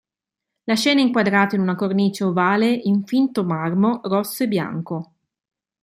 La 0.63 0.73
scena 0.73 0.99
è 0.99 1.03
inquadrata 1.03 1.53
in 1.55 1.61
una 1.61 1.75
cornice 1.75 2.23
ovale 2.23 2.71
in 2.73 3.05
finto-marmo 3.05 3.99
rosso 4.05 4.41
e 4.41 4.47
bianco. 4.47 5.13